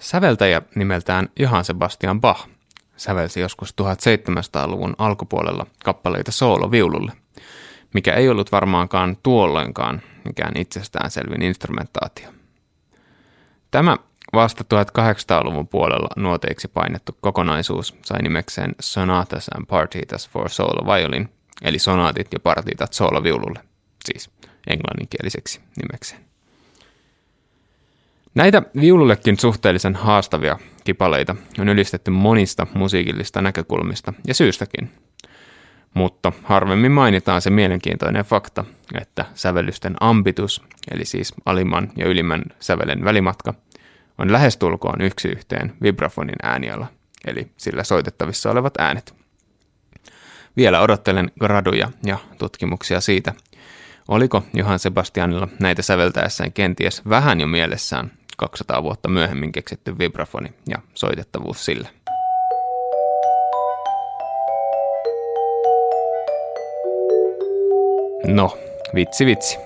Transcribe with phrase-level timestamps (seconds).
[0.00, 2.48] Säveltäjä nimeltään Johann Sebastian Bach
[2.96, 7.12] sävelsi joskus 1700-luvun alkupuolella kappaleita sooloviululle,
[7.94, 12.28] mikä ei ollut varmaankaan tuolloinkaan mikään itsestäänselvin instrumentaatio.
[13.70, 13.96] Tämä
[14.32, 21.28] vasta 1800-luvun puolella nuoteiksi painettu kokonaisuus sai nimekseen Sonatas and Partitas for Solo Violin,
[21.62, 23.60] eli sonaatit ja partitat sooloviululle,
[24.04, 24.30] siis
[24.66, 26.30] englanninkieliseksi nimekseen.
[28.34, 34.90] Näitä viulullekin suhteellisen haastavia kipaleita on ylistetty monista musiikillista näkökulmista ja syystäkin.
[35.94, 38.64] Mutta harvemmin mainitaan se mielenkiintoinen fakta,
[39.00, 43.54] että sävellysten ambitus, eli siis alimman ja ylimmän sävelen välimatka,
[44.18, 46.86] on lähestulkoon yksi yhteen vibrafonin ääniala,
[47.24, 49.14] eli sillä soitettavissa olevat äänet.
[50.56, 53.34] Vielä odottelen graduja ja tutkimuksia siitä,
[54.08, 60.78] oliko Johann Sebastianilla näitä säveltäessään kenties vähän jo mielessään 200 vuotta myöhemmin keksitty vibrafoni ja
[60.94, 61.88] soitettavuus sillä.
[68.26, 68.58] No,
[68.94, 69.58] vitsi vitsi.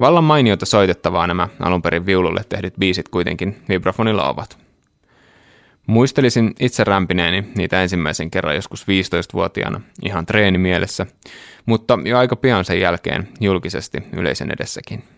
[0.00, 4.58] Vallan mainiota soitettavaa nämä alun perin viululle tehdyt biisit kuitenkin vibrafonilla ovat.
[5.86, 11.06] Muistelisin itse rämpineeni niitä ensimmäisen kerran joskus 15-vuotiaana ihan treenimielessä,
[11.66, 15.04] mutta jo aika pian sen jälkeen julkisesti yleisen edessäkin–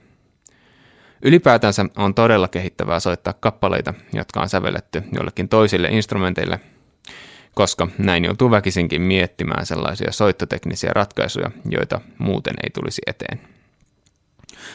[1.22, 6.60] Ylipäätänsä on todella kehittävää soittaa kappaleita, jotka on sävelletty jollekin toisille instrumenteille,
[7.54, 13.40] koska näin joutuu väkisinkin miettimään sellaisia soittoteknisiä ratkaisuja, joita muuten ei tulisi eteen.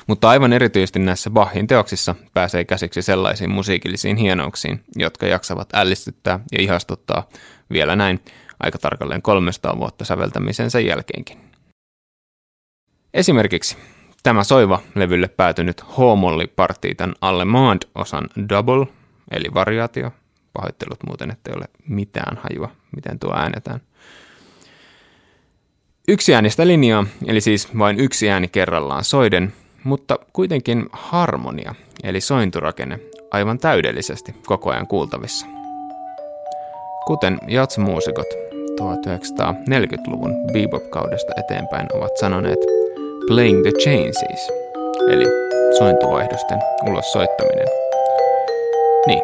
[0.07, 6.61] Mutta aivan erityisesti näissä Bachin teoksissa pääsee käsiksi sellaisiin musiikillisiin hienouksiin, jotka jaksavat ällistyttää ja
[6.61, 7.29] ihastuttaa
[7.71, 8.19] vielä näin
[8.59, 11.37] aika tarkalleen 300 vuotta säveltämisensä jälkeenkin.
[13.13, 13.77] Esimerkiksi
[14.23, 18.87] Tämä soiva levylle päätynyt H-molli-partiitan Allemande-osan double,
[19.31, 20.11] eli variaatio.
[20.53, 23.81] Pahoittelut muuten, ettei ole mitään hajua, miten tuo äänetään.
[26.07, 29.53] Yksi äänistä linjaa, eli siis vain yksi ääni kerrallaan soiden,
[29.83, 32.99] mutta kuitenkin harmonia, eli sointurakenne,
[33.31, 35.45] aivan täydellisesti koko ajan kuultavissa.
[37.05, 38.27] Kuten jatsmuusikot
[38.81, 42.59] 1940-luvun bebop-kaudesta eteenpäin ovat sanoneet–
[43.27, 44.51] Playing the Changes,
[45.11, 45.25] eli
[45.77, 47.67] sointuvaihdosten ulos soittaminen.
[49.07, 49.21] Niin,